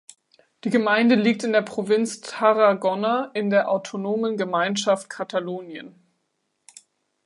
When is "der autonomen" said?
3.51-4.35